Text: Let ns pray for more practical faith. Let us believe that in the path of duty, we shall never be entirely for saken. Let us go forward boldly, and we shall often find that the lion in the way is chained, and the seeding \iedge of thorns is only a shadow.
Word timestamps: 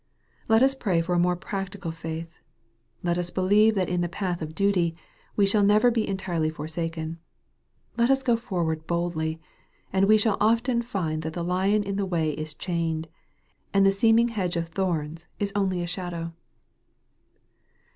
Let 0.49 0.63
ns 0.63 0.73
pray 0.73 0.99
for 1.01 1.19
more 1.19 1.35
practical 1.35 1.91
faith. 1.91 2.39
Let 3.03 3.19
us 3.19 3.29
believe 3.29 3.75
that 3.75 3.87
in 3.87 4.01
the 4.01 4.09
path 4.09 4.41
of 4.41 4.55
duty, 4.55 4.95
we 5.35 5.45
shall 5.45 5.61
never 5.61 5.91
be 5.91 6.07
entirely 6.07 6.49
for 6.49 6.65
saken. 6.65 7.17
Let 7.97 8.09
us 8.09 8.23
go 8.23 8.35
forward 8.35 8.87
boldly, 8.87 9.39
and 9.93 10.07
we 10.07 10.17
shall 10.17 10.37
often 10.41 10.81
find 10.81 11.21
that 11.21 11.33
the 11.33 11.43
lion 11.43 11.83
in 11.83 11.97
the 11.97 12.07
way 12.07 12.31
is 12.31 12.55
chained, 12.55 13.09
and 13.75 13.85
the 13.85 13.91
seeding 13.91 14.29
\iedge 14.29 14.55
of 14.55 14.69
thorns 14.69 15.27
is 15.37 15.51
only 15.55 15.83
a 15.83 15.85
shadow. 15.85 16.33